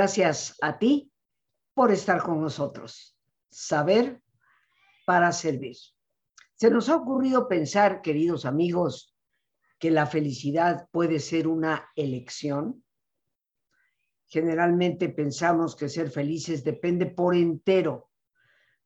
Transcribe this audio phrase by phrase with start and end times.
[0.00, 1.12] Gracias a ti
[1.74, 3.18] por estar con nosotros.
[3.50, 4.22] Saber
[5.04, 5.76] para servir.
[6.54, 9.14] Se nos ha ocurrido pensar, queridos amigos,
[9.78, 12.82] que la felicidad puede ser una elección.
[14.26, 18.08] Generalmente pensamos que ser felices depende por entero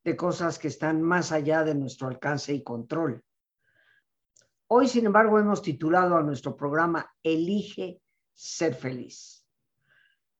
[0.03, 3.23] de cosas que están más allá de nuestro alcance y control.
[4.67, 8.01] Hoy, sin embargo, hemos titulado a nuestro programa Elige
[8.33, 9.44] ser feliz.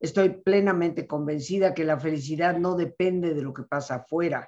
[0.05, 4.47] Estoy plenamente convencida que la felicidad no depende de lo que pasa afuera,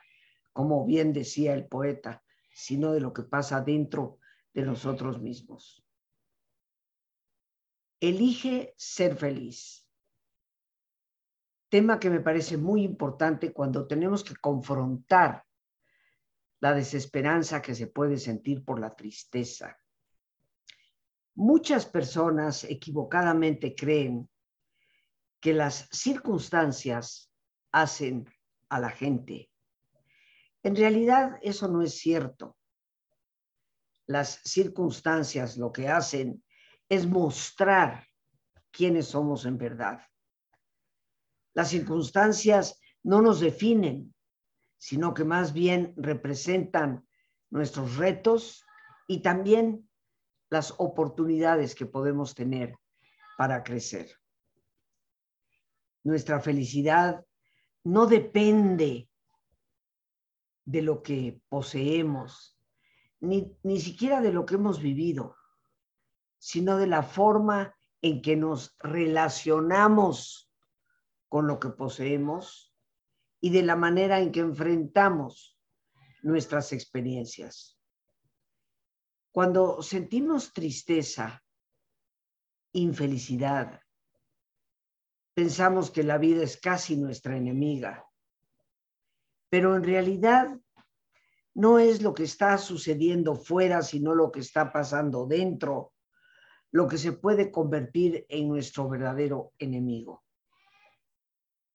[0.54, 4.20] como bien decía el poeta, sino de lo que pasa dentro
[4.54, 5.84] de nosotros mismos.
[8.00, 9.84] Elige ser feliz.
[11.70, 15.44] Tema que me parece muy importante cuando tenemos que confrontar
[16.60, 19.76] la desesperanza que se puede sentir por la tristeza.
[21.34, 24.30] Muchas personas equivocadamente creen
[25.40, 27.32] que las circunstancias
[27.72, 28.26] hacen
[28.70, 29.50] a la gente.
[30.64, 32.58] En realidad eso no es cierto.
[34.08, 36.44] Las circunstancias lo que hacen
[36.90, 38.06] es mostrar
[38.72, 40.02] quiénes somos en verdad.
[41.54, 44.14] Las circunstancias no nos definen,
[44.78, 47.08] sino que más bien representan
[47.50, 48.64] nuestros retos
[49.08, 49.90] y también
[50.50, 52.76] las oportunidades que podemos tener
[53.38, 54.18] para crecer.
[56.08, 57.26] Nuestra felicidad
[57.84, 59.10] no depende
[60.64, 62.58] de lo que poseemos,
[63.20, 65.36] ni, ni siquiera de lo que hemos vivido,
[66.38, 70.50] sino de la forma en que nos relacionamos
[71.28, 72.74] con lo que poseemos
[73.42, 75.60] y de la manera en que enfrentamos
[76.22, 77.78] nuestras experiencias.
[79.34, 81.44] Cuando sentimos tristeza,
[82.72, 83.82] infelicidad,
[85.38, 88.10] pensamos que la vida es casi nuestra enemiga,
[89.52, 90.58] pero en realidad
[91.54, 95.94] no es lo que está sucediendo fuera, sino lo que está pasando dentro,
[96.72, 100.24] lo que se puede convertir en nuestro verdadero enemigo.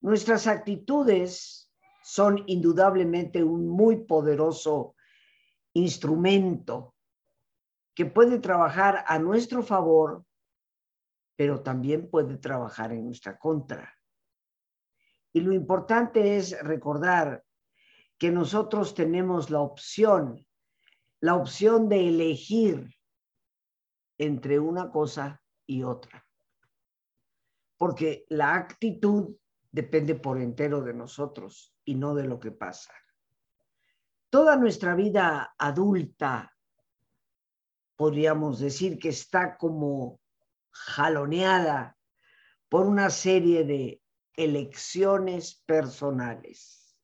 [0.01, 4.97] Nuestras actitudes son indudablemente un muy poderoso
[5.73, 6.97] instrumento
[7.95, 10.25] que puede trabajar a nuestro favor,
[11.43, 13.93] pero también puede trabajar en nuestra contra.
[15.33, 17.43] Y lo importante es recordar
[18.17, 20.47] que nosotros tenemos la opción,
[21.19, 22.95] la opción de elegir
[24.19, 26.25] entre una cosa y otra.
[27.77, 29.35] Porque la actitud
[29.73, 32.95] depende por entero de nosotros y no de lo que pasa.
[34.31, 36.55] Toda nuestra vida adulta,
[37.97, 40.22] podríamos decir que está como
[40.73, 41.97] jaloneada
[42.69, 44.03] por una serie de
[44.35, 46.97] elecciones personales.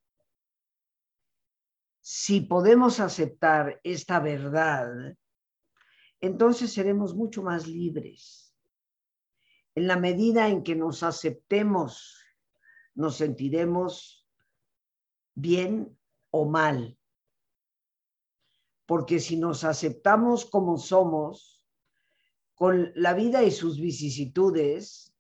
[2.01, 5.17] Si podemos aceptar esta verdad,
[6.21, 8.55] entonces seremos mucho más libres.
[9.75, 12.19] En la medida en que nos aceptemos
[12.99, 14.29] nos sentiremos
[15.37, 15.97] bien
[16.31, 16.99] o mal.
[18.87, 21.58] Porque si nos aceptamos como somos,
[22.59, 25.15] con la vida y sus vicisitudes,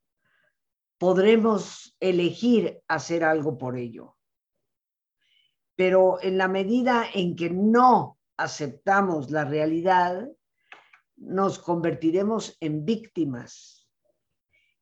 [0.98, 4.16] podremos elegir hacer algo por ello.
[5.76, 10.28] Pero en la medida en que no aceptamos la realidad,
[11.14, 13.88] nos convertiremos en víctimas.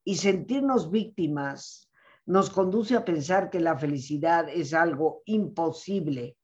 [0.02, 1.90] Y sentirnos víctimas
[2.24, 6.38] nos conduce a pensar que la felicidad es algo imposible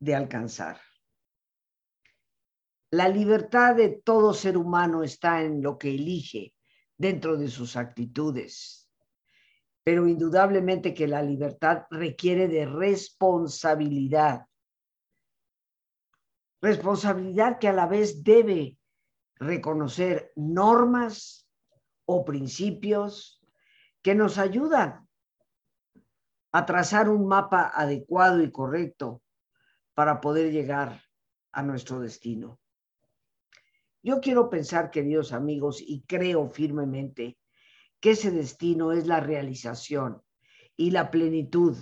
[0.00, 0.80] de alcanzar.
[2.94, 6.54] La libertad de todo ser humano está en lo que elige
[6.96, 8.88] dentro de sus actitudes,
[9.82, 14.46] pero indudablemente que la libertad requiere de responsabilidad.
[16.62, 18.78] Responsabilidad que a la vez debe
[19.40, 21.48] reconocer normas
[22.04, 23.42] o principios
[24.02, 25.08] que nos ayudan
[26.52, 29.20] a trazar un mapa adecuado y correcto
[29.94, 31.02] para poder llegar
[31.50, 32.60] a nuestro destino.
[34.04, 37.36] Yo quiero pensar, queridos amigos, y creo firmemente
[37.98, 40.22] que ese destino es la realización
[40.76, 41.76] y la plenitud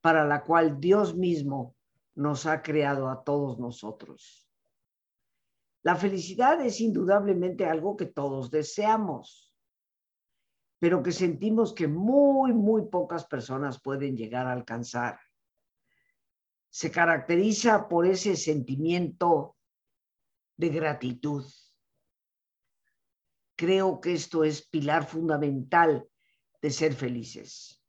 [0.00, 1.76] para la cual Dios mismo
[2.16, 4.48] nos ha creado a todos nosotros.
[5.82, 9.50] La felicidad es indudablemente algo que todos deseamos
[10.80, 15.20] pero que sentimos que muy, muy pocas personas pueden llegar a alcanzar.
[16.70, 19.56] Se caracteriza por ese sentimiento
[20.60, 21.44] de gratitud.
[23.56, 26.06] Creo que esto es pilar fundamental
[26.60, 27.82] de ser felices.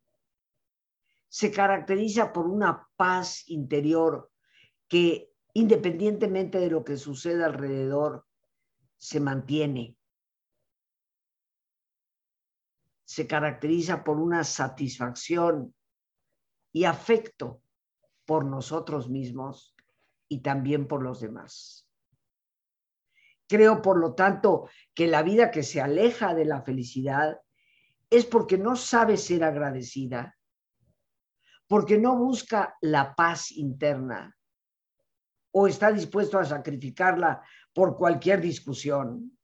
[1.28, 4.32] Se caracteriza por una paz interior
[4.88, 8.26] que independientemente de lo que suceda alrededor,
[8.98, 9.98] se mantiene.
[13.04, 15.76] Se caracteriza por una satisfacción
[16.72, 17.62] y afecto
[18.26, 19.76] por nosotros mismos
[20.30, 21.91] y también por los demás.
[23.52, 27.42] Creo, por lo tanto, que la vida que se aleja de la felicidad
[28.10, 30.38] es porque no sabe ser agradecida,
[31.68, 34.38] porque no busca la paz interna
[35.52, 37.44] o está dispuesto a sacrificarla
[37.74, 39.38] por cualquier discusión,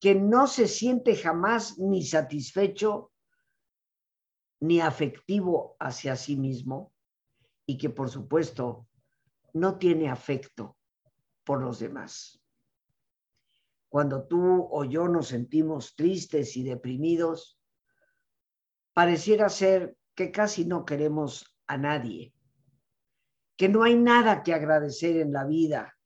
[0.00, 3.12] que no se siente jamás ni satisfecho
[4.58, 6.92] ni afectivo hacia sí mismo
[7.66, 8.88] y que por supuesto
[9.52, 10.76] no tiene afecto
[11.44, 12.42] por los demás.
[13.88, 17.58] Cuando tú o yo nos sentimos tristes y deprimidos,
[18.92, 22.34] pareciera ser que casi no queremos a nadie,
[23.56, 25.96] que no hay nada que agradecer en la vida,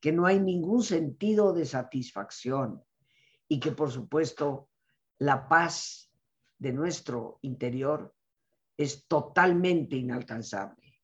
[0.00, 2.82] que no hay ningún sentido de satisfacción
[3.48, 4.68] y que por supuesto
[5.18, 6.10] la paz
[6.58, 8.14] de nuestro interior
[8.76, 11.00] es totalmente inalcanzable.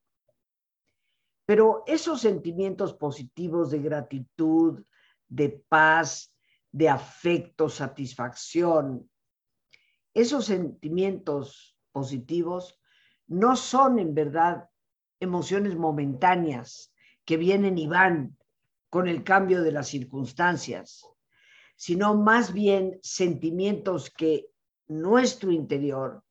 [1.46, 4.84] Pero esos sentimientos positivos de gratitud,
[5.28, 6.34] de paz,
[6.72, 9.10] de afecto, satisfacción,
[10.14, 12.80] esos sentimientos positivos
[13.26, 14.68] no son en verdad
[15.20, 16.92] emociones momentáneas
[17.24, 18.36] que vienen y van
[18.90, 21.04] con el cambio de las circunstancias,
[21.76, 24.46] sino más bien sentimientos que
[24.86, 26.24] nuestro interior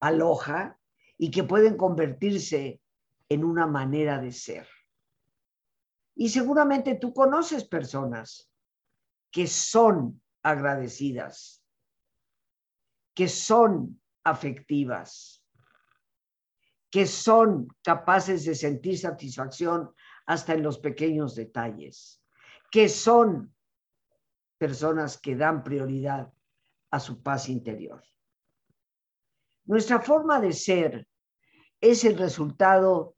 [0.00, 0.78] aloja
[1.16, 2.80] y que pueden convertirse
[3.28, 4.68] en una manera de ser.
[6.16, 8.50] Y seguramente tú conoces personas
[9.30, 11.64] que son agradecidas,
[13.14, 15.44] que son afectivas,
[16.90, 19.92] que son capaces de sentir satisfacción
[20.26, 22.22] hasta en los pequeños detalles,
[22.70, 23.54] que son
[24.58, 26.32] personas que dan prioridad
[26.90, 28.02] a su paz interior.
[29.64, 31.08] Nuestra forma de ser
[31.80, 33.16] es el resultado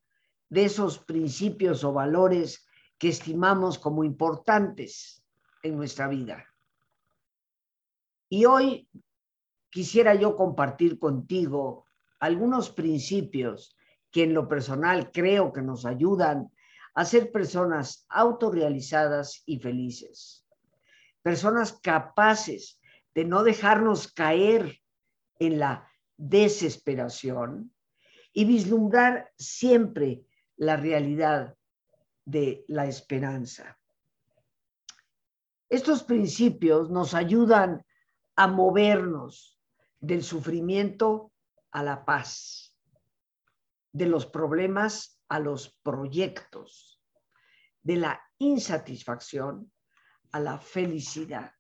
[0.49, 2.66] de esos principios o valores
[2.99, 5.23] que estimamos como importantes
[5.63, 6.45] en nuestra vida.
[8.29, 8.89] Y hoy
[9.71, 11.87] quisiera yo compartir contigo
[12.19, 13.77] algunos principios
[14.11, 16.51] que en lo personal creo que nos ayudan
[16.95, 20.47] a ser personas autorrealizadas y felices.
[21.23, 22.81] Personas capaces
[23.15, 24.81] de no dejarnos caer
[25.39, 27.73] en la desesperación
[28.33, 30.25] y vislumbrar siempre
[30.57, 31.56] la realidad
[32.27, 33.79] de la esperanza.
[35.69, 37.85] Estos principios nos ayudan
[38.35, 39.59] a movernos
[40.01, 41.33] del sufrimiento
[41.71, 42.77] a la paz,
[43.93, 47.01] de los problemas a los proyectos,
[47.83, 49.73] de la insatisfacción
[50.33, 51.53] a la felicidad.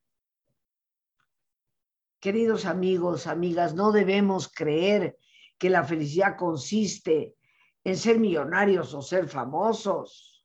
[2.21, 5.17] Queridos amigos, amigas, no debemos creer
[5.59, 7.37] que la felicidad consiste
[7.85, 10.36] en ser millonarios o ser famosos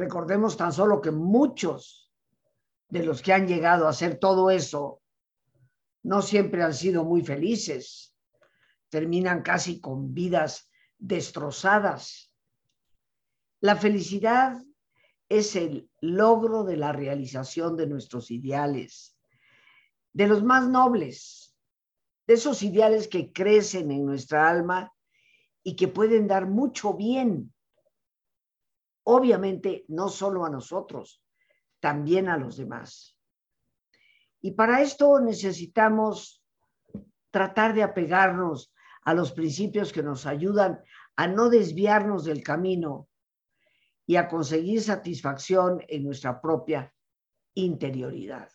[0.00, 2.10] Recordemos tan solo que muchos
[2.88, 5.02] de los que han llegado a hacer todo eso
[6.02, 8.16] no siempre han sido muy felices,
[8.88, 12.34] terminan casi con vidas destrozadas.
[13.60, 14.64] La felicidad
[15.28, 19.18] es el logro de la realización de nuestros ideales,
[20.14, 21.54] de los más nobles,
[22.26, 24.94] de esos ideales que crecen en nuestra alma
[25.62, 27.52] y que pueden dar mucho bien
[29.04, 31.22] obviamente no solo a nosotros,
[31.80, 33.16] también a los demás.
[34.40, 36.42] Y para esto necesitamos
[37.30, 40.82] tratar de apegarnos a los principios que nos ayudan
[41.16, 43.08] a no desviarnos del camino
[44.06, 46.92] y a conseguir satisfacción en nuestra propia
[47.54, 48.50] interioridad.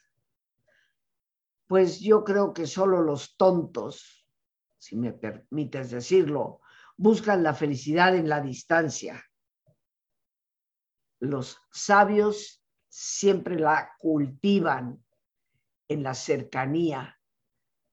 [1.67, 4.27] Pues yo creo que solo los tontos,
[4.77, 6.61] si me permites decirlo,
[6.97, 9.23] buscan la felicidad en la distancia
[11.19, 15.03] los sabios siempre la cultivan
[15.87, 17.19] en la cercanía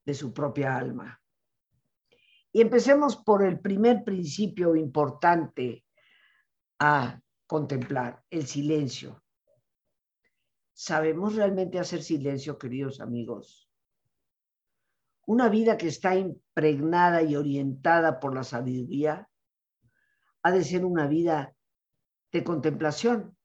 [0.05, 1.21] de su propia alma.
[2.53, 5.85] Y empecemos por el primer principio importante
[6.79, 9.23] a contemplar, el silencio.
[10.73, 13.71] ¿Sabemos realmente hacer silencio, queridos amigos?
[15.27, 19.29] Una vida que está impregnada y orientada por la sabiduría
[20.43, 21.55] ha de ser una vida
[22.33, 23.37] de contemplación,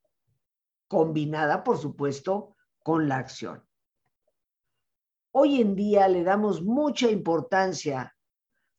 [0.88, 3.64] combinada, por supuesto, con la acción.
[5.32, 8.16] hoy en día le damos mucha importancia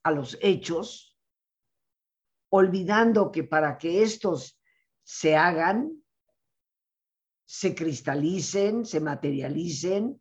[0.03, 1.17] a los hechos,
[2.49, 4.59] olvidando que para que estos
[5.05, 6.03] se hagan,
[7.45, 10.21] se cristalicen, se materialicen,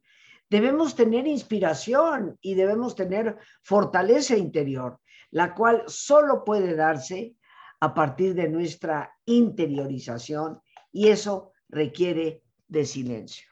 [0.49, 4.99] debemos tener inspiración y debemos tener fortaleza interior,
[5.31, 7.36] la cual solo puede darse
[7.79, 13.47] a partir de nuestra interiorización y eso requiere de silencio.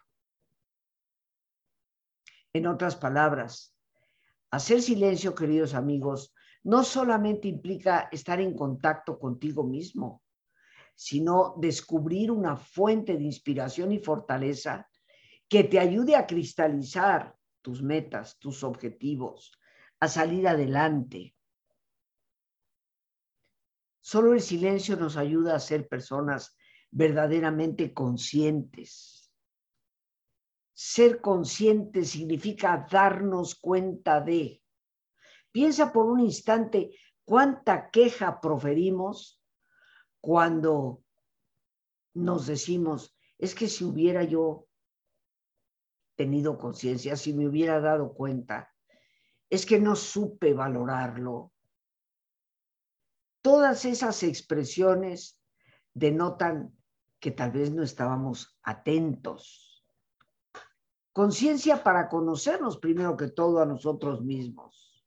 [2.53, 3.75] En otras palabras,
[4.51, 10.23] hacer silencio, queridos amigos, no solamente implica estar en contacto contigo mismo,
[10.95, 14.89] sino descubrir una fuente de inspiración y fortaleza
[15.47, 19.51] que te ayude a cristalizar tus metas, tus objetivos,
[19.99, 21.34] a salir adelante.
[24.05, 26.55] Solo el silencio nos ayuda a ser personas
[26.91, 29.33] verdaderamente conscientes.
[30.73, 34.61] Ser consciente significa darnos cuenta de.
[35.51, 36.91] Piensa por un instante
[37.23, 39.41] cuánta queja proferimos
[40.21, 41.01] cuando
[42.13, 44.67] nos decimos, es que si hubiera yo
[46.15, 48.71] tenido conciencia, si me hubiera dado cuenta,
[49.49, 51.54] es que no supe valorarlo,
[53.45, 55.39] Todas esas expresiones
[55.93, 56.75] denotan
[57.19, 59.85] que tal vez no estábamos atentos.
[61.13, 65.05] Conciencia para conocernos primero que todo a nosotros mismos,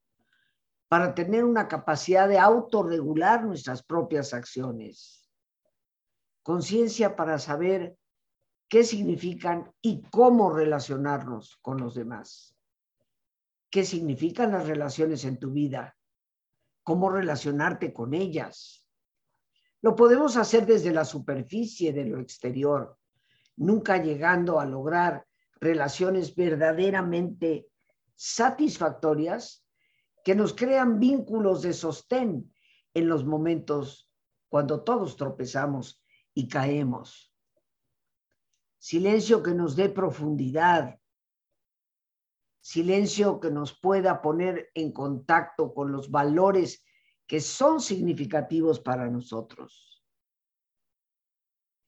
[0.87, 5.29] para tener una capacidad de autorregular nuestras propias acciones.
[6.45, 7.99] Conciencia para saber
[8.69, 12.57] qué significan y cómo relacionarnos con los demás.
[13.69, 15.98] ¿Qué significan las relaciones en tu vida?
[16.89, 18.89] Cómo relacionarte con ellas.
[19.83, 22.97] Lo podemos hacer desde la superficie de lo exterior,
[23.57, 25.27] nunca llegando a lograr
[25.61, 27.69] relaciones verdaderamente
[28.17, 29.67] satisfactorias
[30.25, 32.55] que nos crean vínculos de sostén
[32.95, 34.11] en los momentos
[34.49, 36.03] cuando todos tropezamos
[36.33, 37.35] y caemos.
[38.79, 40.99] Silencio que nos dé profundidad,
[42.69, 46.85] silencio que nos pueda poner en contacto con los valores
[47.27, 50.05] que son significativos para nosotros.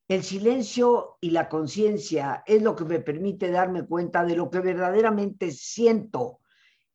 [0.08, 4.60] El silencio y la conciencia es lo que me permite darme cuenta de lo que
[4.60, 6.40] verdaderamente siento,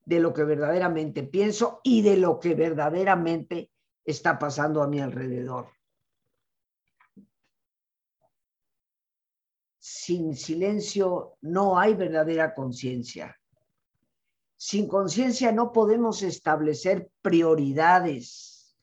[0.03, 3.69] de lo que verdaderamente pienso y de lo que verdaderamente
[4.03, 5.67] está pasando a mi alrededor.
[9.77, 13.37] Sin silencio no hay verdadera conciencia.
[14.57, 18.77] Sin conciencia no podemos establecer prioridades,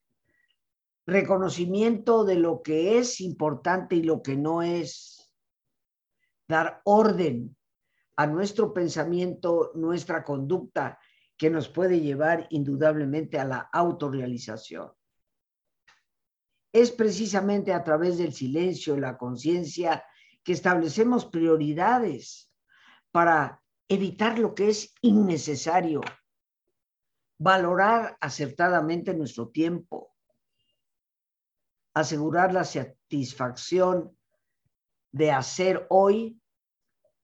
[1.07, 5.33] reconocimiento de lo que es importante y lo que no es,
[6.47, 7.57] dar orden
[8.17, 10.99] a nuestro pensamiento, nuestra conducta,
[11.37, 14.93] que nos puede llevar indudablemente a la autorrealización.
[16.73, 20.05] Es precisamente a través del silencio la conciencia
[20.45, 22.53] que establecemos prioridades
[23.11, 26.01] para evitar lo que es innecesario,
[27.39, 30.15] valorar acertadamente nuestro tiempo,
[31.95, 34.17] asegurar la satisfacción
[35.11, 36.41] de hacer hoy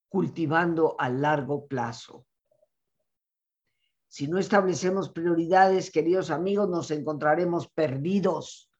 [0.09, 2.27] cultivando a largo plazo.
[4.09, 8.71] Si no establecemos prioridades, queridos amigos, nos encontraremos perdidos.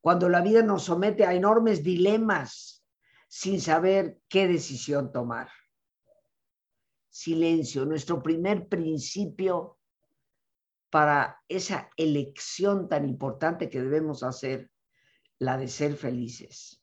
[0.00, 2.84] Cuando la vida nos somete a enormes dilemas
[3.28, 5.48] sin saber qué decisión tomar
[7.10, 9.78] silencio, nuestro primer principio
[10.88, 14.70] para esa elección tan importante que debemos hacer,
[15.38, 16.82] la de ser felices.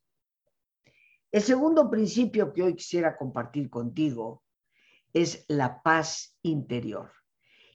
[1.31, 4.43] El segundo principio que hoy quisiera compartir contigo
[5.13, 7.11] es la paz interior.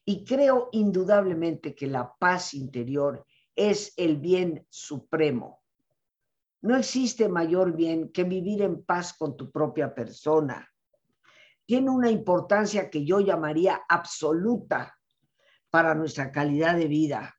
[0.05, 5.63] Y creo indudablemente que la paz interior es el bien supremo.
[6.63, 10.72] No existe mayor bien que vivir en paz con tu propia persona,
[11.73, 14.95] tiene una importancia que yo llamaría absoluta
[15.71, 17.35] para nuestra calidad de vida.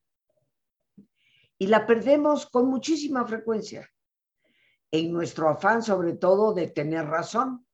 [1.59, 3.87] Y la perdemos con muchísima frecuencia,
[4.89, 7.67] en nuestro afán sobre todo de tener razón.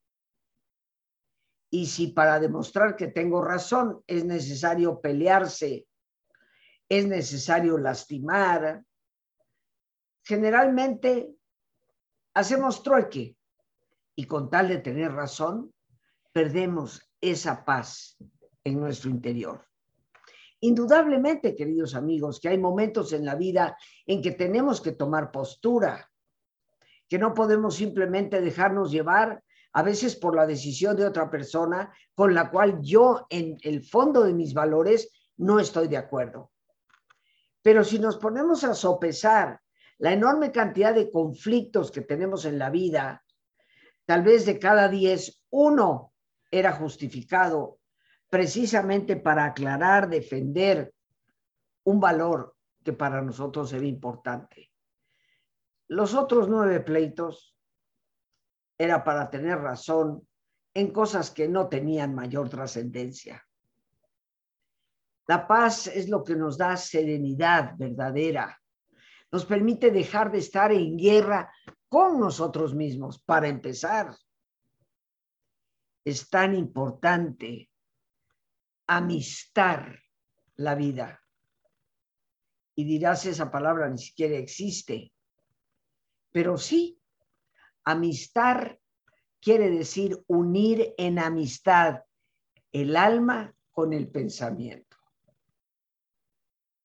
[1.69, 5.87] Y si para demostrar que tengo razón es necesario pelearse,
[6.89, 8.83] es necesario lastimar,
[10.25, 11.33] generalmente
[12.33, 13.37] hacemos trueque
[14.13, 15.73] y con tal de tener razón,
[16.39, 18.15] perdemos esa paz
[18.63, 19.61] en nuestro interior.
[20.61, 26.09] Indudablemente, queridos amigos, que hay momentos en la vida en que tenemos que tomar postura,
[27.09, 29.43] que no podemos simplemente dejarnos llevar
[29.73, 34.23] a veces por la decisión de otra persona con la cual yo en el fondo
[34.23, 36.51] de mis valores no estoy de acuerdo.
[37.61, 39.59] Pero si nos ponemos a sopesar
[39.97, 43.25] la enorme cantidad de conflictos que tenemos en la vida,
[44.05, 46.13] tal vez de cada diez, uno
[46.51, 47.79] era justificado
[48.29, 50.93] precisamente para aclarar, defender
[51.83, 54.71] un valor que para nosotros era importante.
[55.87, 57.55] Los otros nueve pleitos
[58.77, 60.27] era para tener razón
[60.73, 63.43] en cosas que no tenían mayor trascendencia.
[65.27, 68.59] La paz es lo que nos da serenidad verdadera,
[69.31, 71.51] nos permite dejar de estar en guerra
[71.87, 74.15] con nosotros mismos, para empezar.
[76.09, 77.69] Es tan importante
[78.87, 79.99] amistar
[80.55, 81.21] la vida.
[82.75, 85.13] Y dirás, esa palabra ni siquiera existe.
[86.31, 86.99] Pero sí,
[87.83, 88.79] amistar
[89.39, 92.03] quiere decir unir en amistad
[92.71, 94.89] el alma con el pensamiento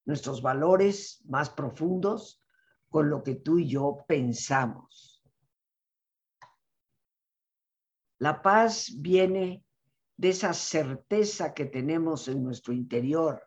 [0.05, 2.43] nuestros valores más profundos
[2.89, 5.14] con lo que tú y yo pensamos.
[8.25, 9.67] La paz viene
[10.17, 13.47] de esa certeza que tenemos en nuestro interior,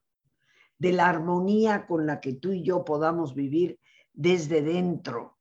[0.77, 3.79] de la armonía con la que tú y yo podamos vivir
[4.13, 5.39] desde dentro.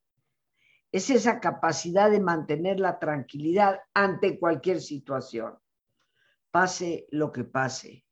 [0.91, 5.59] Es esa capacidad de mantener la tranquilidad ante cualquier situación,
[6.51, 8.07] pase lo que pase.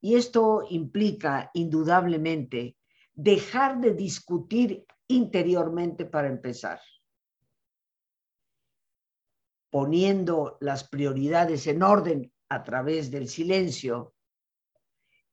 [0.00, 2.76] Y esto implica indudablemente
[3.12, 6.78] dejar de discutir interiormente para empezar,
[9.70, 14.14] poniendo las prioridades en orden a través del silencio,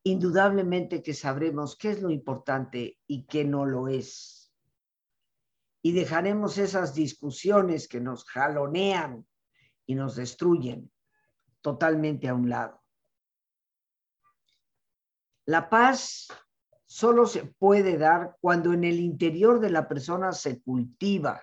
[0.03, 4.53] indudablemente que sabremos qué es lo importante y qué no lo es.
[5.81, 9.25] Y dejaremos esas discusiones que nos jalonean
[9.85, 10.91] y nos destruyen
[11.61, 12.81] totalmente a un lado.
[15.45, 16.27] La paz
[16.85, 21.41] solo se puede dar cuando en el interior de la persona se cultiva,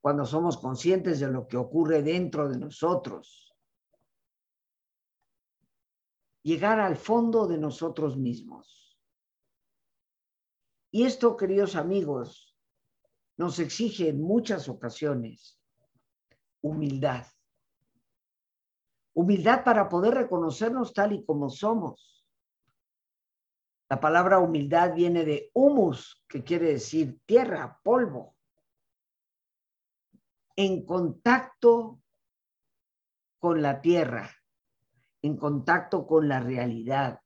[0.00, 3.54] cuando somos conscientes de lo que ocurre dentro de nosotros.
[6.42, 8.98] Llegar al fondo de nosotros mismos.
[10.90, 12.56] Y esto, queridos amigos,
[13.36, 15.60] nos exige en muchas ocasiones
[16.62, 17.26] humildad.
[19.14, 22.20] Humildad para poder reconocernos tal y como somos
[23.90, 28.36] la palabra humildad viene de humus, que quiere decir tierra, polvo.
[30.56, 32.00] En contacto
[33.38, 34.30] con la tierra,
[35.22, 37.20] en contacto con la realidad.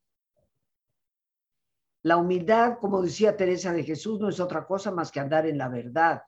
[2.03, 5.57] La humildad, como decía Teresa de Jesús, no es otra cosa más que andar en
[5.57, 6.23] la verdad.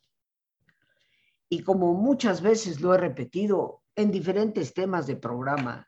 [1.50, 5.88] Y como muchas veces lo he repetido en diferentes temas de programa,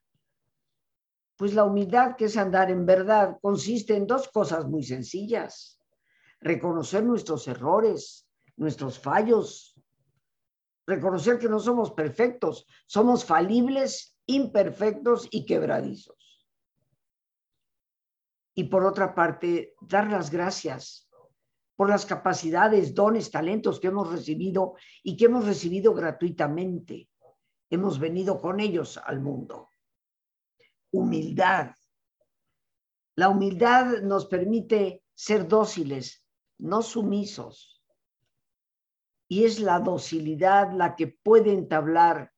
[1.36, 5.80] pues la humildad, que es andar en verdad, consiste en dos cosas muy sencillas.
[6.42, 9.69] Reconocer nuestros errores, nuestros fallos,
[10.90, 16.48] reconocer que no somos perfectos, somos falibles, imperfectos y quebradizos.
[18.56, 21.08] Y por otra parte, dar las gracias
[21.76, 27.10] por las capacidades, dones, talentos que hemos recibido y que hemos recibido gratuitamente.
[27.70, 29.70] Hemos venido con ellos al mundo
[30.92, 31.76] humildad.
[33.16, 36.24] La humildad nos permite ser dóciles,
[36.58, 37.69] no sumisos.
[39.30, 42.34] Y es la docilidad la que puede entablar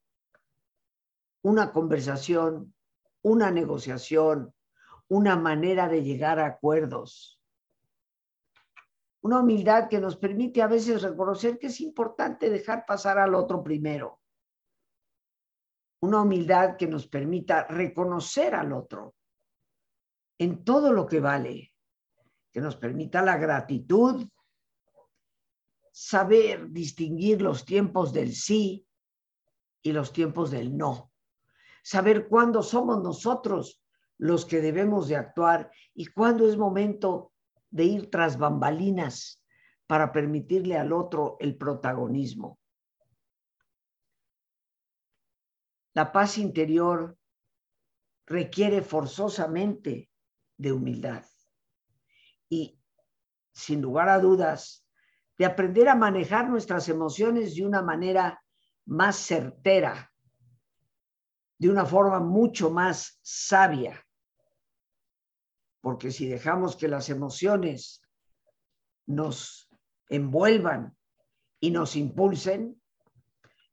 [1.42, 2.76] una conversación,
[3.24, 4.54] una negociación,
[5.08, 7.42] una manera de llegar a acuerdos.
[9.22, 13.64] Una humildad que nos permite a veces reconocer que es importante dejar pasar al otro
[13.64, 14.22] primero
[16.02, 19.16] una humildad que nos permita reconocer al otro
[20.40, 21.74] en todo lo que vale,
[22.52, 24.28] que nos permita la gratitud,
[25.92, 28.88] saber distinguir los tiempos del sí
[29.82, 31.12] y los tiempos del no,
[31.84, 33.82] saber cuándo somos nosotros
[34.18, 37.34] los que debemos de actuar y cuándo es momento
[37.70, 39.44] de ir tras bambalinas
[39.88, 42.60] para permitirle al otro el protagonismo.
[45.94, 47.18] La paz interior
[48.26, 50.10] requiere forzosamente
[50.58, 51.26] de humildad
[52.48, 52.80] y,
[53.52, 54.86] sin lugar a dudas,
[55.38, 58.44] de aprender a manejar nuestras emociones de una manera
[58.86, 60.12] más certera,
[61.58, 64.06] de una forma mucho más sabia.
[65.82, 68.02] Porque si dejamos que las emociones
[69.08, 69.70] nos
[70.10, 70.96] envuelvan
[71.60, 72.82] y nos impulsen,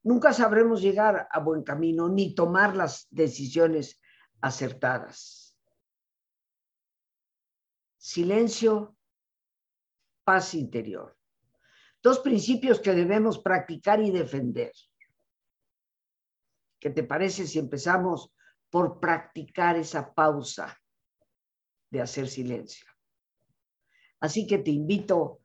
[0.02, 4.00] nunca sabremos llegar a buen camino ni tomar las decisiones
[4.40, 5.58] acertadas.
[7.98, 8.96] Silencio,
[10.24, 11.17] paz interior.
[12.02, 14.72] Dos principios que debemos practicar y defender.
[16.78, 18.32] ¿Qué te parece si empezamos
[18.70, 20.78] por practicar esa pausa
[21.90, 22.86] de hacer silencio?
[24.20, 25.40] Así que te invito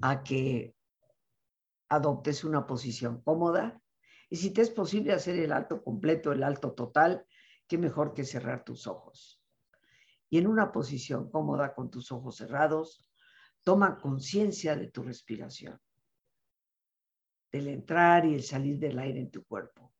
[0.00, 0.74] a que
[1.88, 3.80] adoptes una posición cómoda
[4.28, 7.24] y si te es posible hacer el alto completo, el alto total,
[7.68, 9.40] qué mejor que cerrar tus ojos.
[10.28, 13.08] Y en una posición cómoda con tus ojos cerrados,
[13.62, 15.80] toma conciencia de tu respiración,
[17.52, 19.92] del entrar y el salir del aire en tu cuerpo.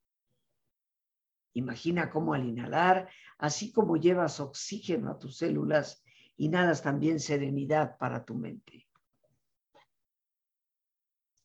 [1.54, 6.04] Imagina cómo al inhalar, así como llevas oxígeno a tus células,
[6.36, 8.86] inhalas también serenidad para tu mente.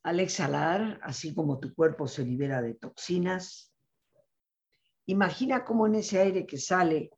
[0.03, 3.73] Al exhalar, así como tu cuerpo se libera de toxinas,
[5.05, 7.11] imagina cómo en ese aire que sale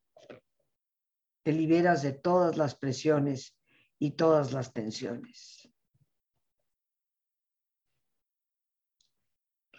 [1.43, 3.57] te liberas de todas las presiones
[3.99, 5.62] y todas las tensiones.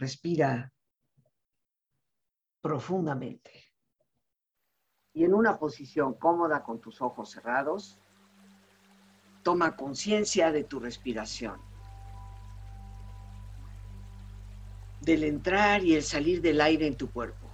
[0.04, 0.70] Respira
[2.60, 3.72] profundamente.
[5.14, 7.98] Y en una posición cómoda con tus ojos cerrados,
[9.42, 11.58] toma conciencia de tu respiración.
[15.00, 17.46] del entrar y el salir del aire en tu cuerpo.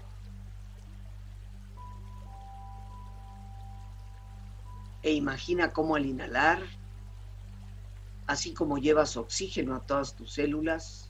[5.03, 6.63] E imagina cómo al inhalar,
[8.29, 11.10] así como llevas oxígeno a todas tus células,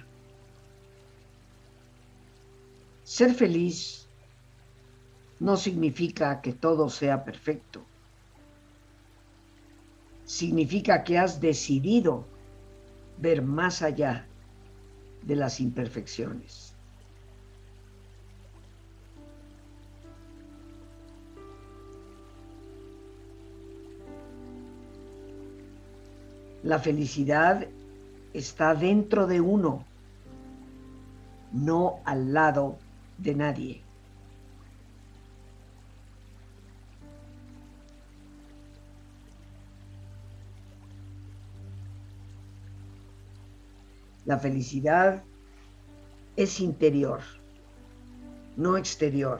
[3.11, 4.07] Ser feliz
[5.41, 7.81] no significa que todo sea perfecto.
[10.23, 12.25] Significa que has decidido
[13.17, 14.25] ver más allá
[15.23, 16.73] de las imperfecciones.
[26.63, 27.67] La felicidad
[28.33, 29.85] está dentro de uno,
[31.51, 32.77] no al lado
[33.21, 33.83] de nadie.
[44.25, 45.23] La felicidad
[46.35, 47.21] es interior,
[48.55, 49.39] no exterior.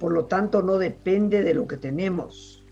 [0.00, 2.62] Por lo tanto, no depende de lo que tenemos,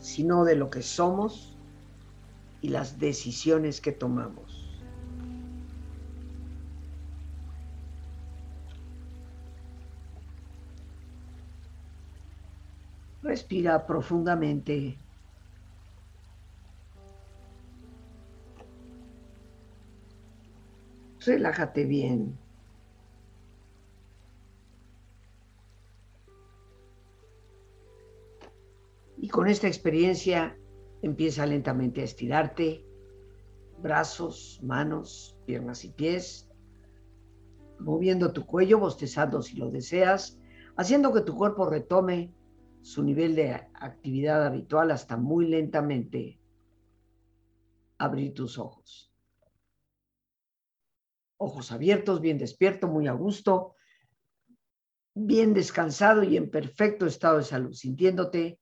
[0.00, 1.56] sino de lo que somos
[2.60, 4.65] y las decisiones que tomamos.
[13.36, 14.96] Respira profundamente.
[21.20, 22.38] Relájate bien.
[29.18, 30.56] Y con esta experiencia
[31.02, 32.86] empieza lentamente a estirarte,
[33.82, 36.48] brazos, manos, piernas y pies,
[37.80, 40.38] moviendo tu cuello, bostezando si lo deseas,
[40.78, 42.32] haciendo que tu cuerpo retome
[42.86, 46.40] su nivel de actividad habitual hasta muy lentamente
[47.98, 49.12] abrir tus ojos.
[51.36, 53.74] Ojos abiertos, bien despierto, muy a gusto,
[55.14, 58.60] bien descansado y en perfecto estado de salud, sintiéndote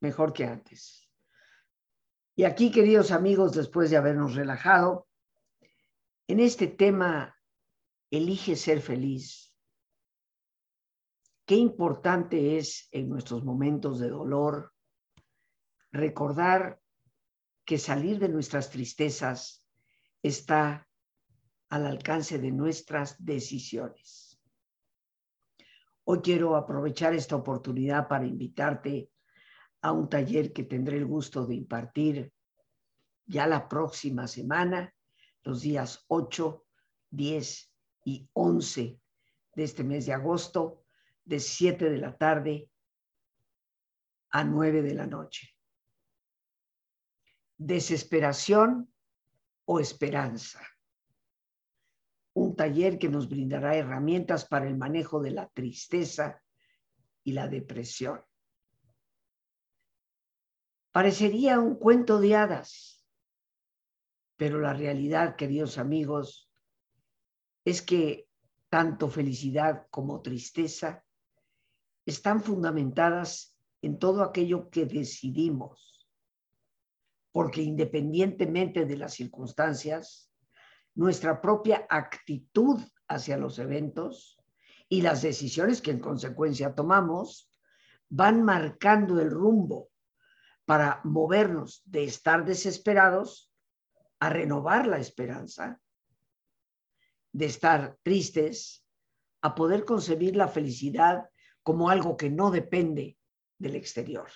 [0.00, 1.10] mejor que antes.
[2.34, 5.06] Y aquí, queridos amigos, después de habernos relajado,
[6.26, 7.36] en este tema,
[8.10, 9.51] elige ser feliz
[11.44, 14.72] Qué importante es en nuestros momentos de dolor
[15.90, 16.80] recordar
[17.64, 19.66] que salir de nuestras tristezas
[20.22, 20.88] está
[21.68, 24.40] al alcance de nuestras decisiones.
[26.04, 29.10] Hoy quiero aprovechar esta oportunidad para invitarte
[29.80, 32.32] a un taller que tendré el gusto de impartir
[33.26, 34.94] ya la próxima semana,
[35.42, 36.64] los días 8,
[37.10, 37.72] 10
[38.04, 39.00] y 11
[39.54, 40.81] de este mes de agosto,
[41.24, 42.70] de 7 de la tarde
[44.30, 45.56] a 9 de la noche.
[47.56, 48.92] Desesperación
[49.66, 50.66] o esperanza.
[52.34, 56.42] Un taller que nos brindará herramientas para el manejo de la tristeza
[57.22, 58.24] y la depresión.
[60.92, 63.06] Parecería un cuento de hadas,
[64.36, 66.50] pero la realidad, queridos amigos,
[67.64, 68.28] es que
[68.68, 71.04] tanto felicidad como tristeza
[72.06, 76.08] están fundamentadas en todo aquello que decidimos,
[77.32, 80.30] porque independientemente de las circunstancias,
[80.94, 84.38] nuestra propia actitud hacia los eventos
[84.88, 87.50] y las decisiones que en consecuencia tomamos
[88.08, 89.88] van marcando el rumbo
[90.66, 93.50] para movernos de estar desesperados
[94.20, 95.80] a renovar la esperanza,
[97.32, 98.86] de estar tristes,
[99.40, 101.31] a poder concebir la felicidad
[101.62, 103.18] como algo que no depende
[103.58, 104.28] del exterior.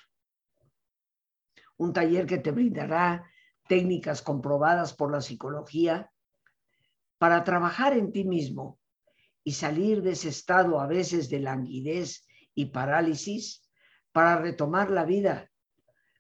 [1.77, 3.31] Un taller que te brindará
[3.69, 6.11] técnicas comprobadas por la psicología
[7.19, 8.79] para trabajar en ti mismo
[9.45, 13.69] y salir de ese estado a veces de languidez y parálisis
[14.13, 15.51] para retomar la vida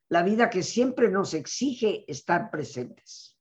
[0.08, 3.36] la vida que siempre nos exige estar presentes.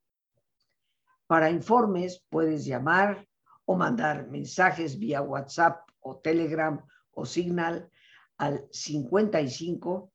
[1.27, 3.27] Para informes puedes llamar
[3.65, 6.83] o mandar mensajes vía WhatsApp o Telegram
[7.15, 7.89] o Signal
[8.37, 10.13] al 55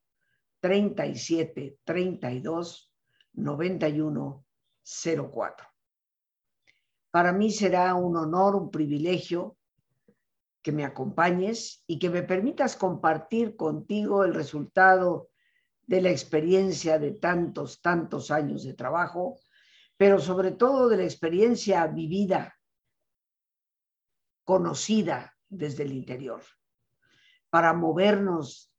[0.60, 2.92] 37 32
[3.32, 4.44] 91
[4.82, 5.66] 04.
[7.10, 9.56] Para mí será un honor, un privilegio
[10.62, 15.30] que me acompañes y que me permitas compartir contigo el resultado
[15.86, 19.40] de la experiencia de tantos, tantos años de trabajo,
[19.96, 22.54] pero sobre todo de la experiencia vivida,
[24.44, 26.42] conocida desde el interior,
[27.50, 28.72] para movernos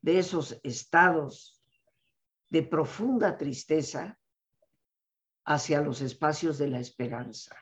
[0.00, 1.60] de esos estados
[2.50, 4.18] de profunda tristeza
[5.44, 7.56] hacia los espacios de la esperanza.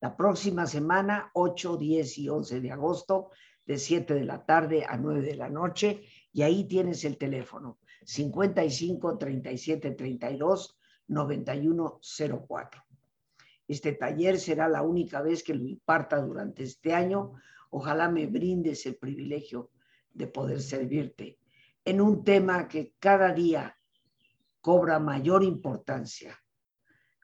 [0.00, 3.30] La próxima semana, 8, 10 y 11 de agosto,
[3.66, 7.78] de 7 de la tarde a 9 de la noche, y ahí tienes el teléfono
[8.04, 12.00] 55 37 32 91
[12.46, 12.84] 04.
[13.66, 17.34] Este taller será la única vez que lo imparta durante este año.
[17.70, 19.70] Ojalá me brindes el privilegio
[20.12, 21.38] de poder servirte
[21.84, 23.78] en un tema que cada día
[24.60, 26.38] cobra mayor importancia.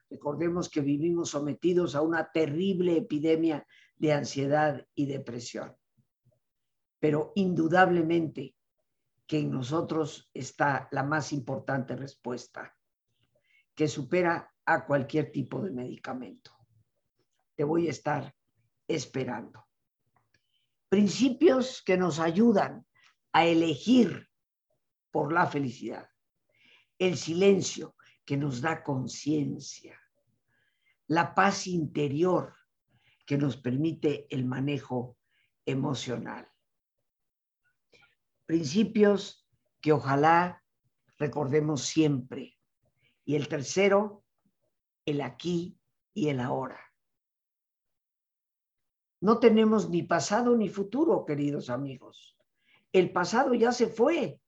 [0.09, 5.75] Recordemos que vivimos sometidos a una terrible epidemia de ansiedad y depresión.
[6.99, 8.55] Pero indudablemente
[9.27, 12.75] que en nosotros está la más importante respuesta,
[13.73, 16.51] que supera a cualquier tipo de medicamento.
[17.55, 18.33] Te voy a estar
[18.87, 19.65] esperando.
[20.89, 22.85] Principios que nos ayudan
[23.33, 24.29] a elegir
[25.11, 26.09] por la felicidad.
[26.97, 27.95] El silencio
[28.25, 29.99] que nos da conciencia.
[31.07, 32.55] La paz interior
[33.25, 35.17] que nos permite el manejo
[35.65, 36.49] emocional
[38.45, 39.47] principios
[39.81, 40.63] que ojalá
[41.17, 42.57] recordemos siempre.
[43.23, 44.23] Y el tercero,
[45.05, 45.79] el aquí
[46.13, 46.79] y el ahora.
[49.25, 52.37] No tenemos ni pasado ni futuro, queridos amigos.
[52.91, 54.39] El pasado ya se fue.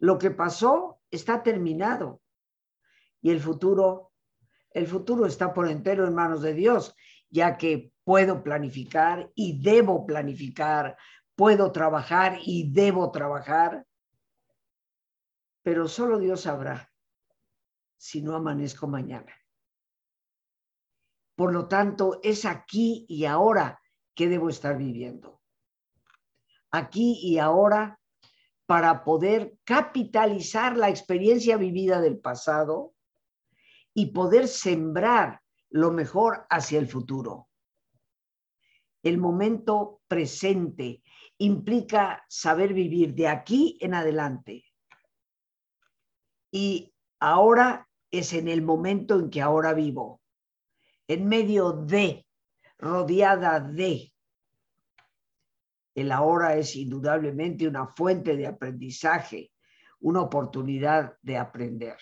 [0.00, 2.20] Lo que pasó está terminado.
[3.20, 4.10] Y el futuro,
[4.72, 6.96] el futuro está por entero en manos de Dios,
[7.30, 10.96] ya que puedo planificar y debo planificar
[11.36, 13.86] puedo trabajar y debo trabajar,
[15.62, 16.92] pero solo Dios sabrá
[17.96, 19.32] si no amanezco mañana.
[21.34, 23.80] Por lo tanto, es aquí y ahora
[24.14, 25.40] que debo estar viviendo.
[26.70, 27.98] Aquí y ahora
[28.66, 32.94] para poder capitalizar la experiencia vivida del pasado
[33.92, 37.48] y poder sembrar lo mejor hacia el futuro.
[39.02, 41.02] El momento presente
[41.36, 44.64] implica saber vivir de aquí en adelante.
[46.50, 50.21] Y ahora es en el momento en que ahora vivo,
[51.12, 52.26] en medio de,
[52.78, 54.12] rodeada de.
[55.94, 59.52] El ahora es indudablemente una fuente de aprendizaje,
[60.00, 61.98] una oportunidad de aprender.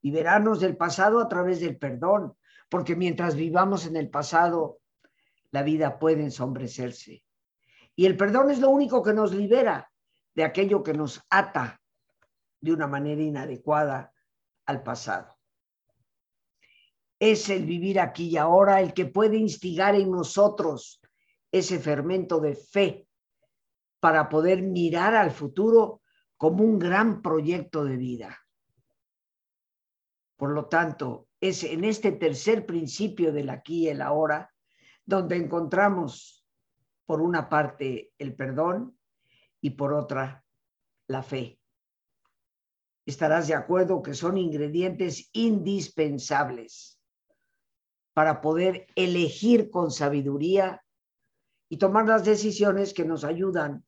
[0.00, 2.36] Liberarnos del pasado a través del perdón,
[2.68, 4.78] porque mientras vivamos en el pasado,
[5.50, 7.24] la vida puede ensombrecerse.
[7.96, 9.90] Y el perdón es lo único que nos libera
[10.34, 11.80] de aquello que nos ata
[12.60, 14.12] de una manera inadecuada
[14.66, 15.31] al pasado.
[17.22, 21.00] Es el vivir aquí y ahora el que puede instigar en nosotros
[21.52, 23.06] ese fermento de fe
[24.00, 26.02] para poder mirar al futuro
[26.36, 28.40] como un gran proyecto de vida.
[30.36, 34.52] Por lo tanto, es en este tercer principio del aquí y el ahora
[35.06, 36.44] donde encontramos,
[37.06, 38.98] por una parte, el perdón
[39.60, 40.44] y por otra,
[41.06, 41.60] la fe.
[43.06, 46.98] Estarás de acuerdo que son ingredientes indispensables
[48.14, 50.84] para poder elegir con sabiduría
[51.68, 53.84] y tomar las decisiones que nos ayudan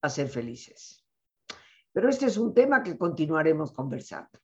[0.00, 1.04] a ser felices.
[1.92, 4.40] Pero este es un tema que continuaremos conversando.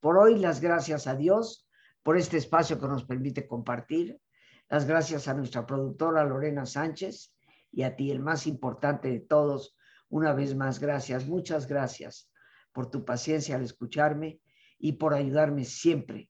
[0.00, 1.68] Por hoy, las gracias a Dios
[2.02, 4.20] por este espacio que nos permite compartir.
[4.68, 7.34] Las gracias a nuestra productora Lorena Sánchez
[7.70, 9.76] y a ti, el más importante de todos.
[10.08, 12.30] Una vez más, gracias, muchas gracias
[12.72, 14.40] por tu paciencia al escucharme
[14.78, 16.29] y por ayudarme siempre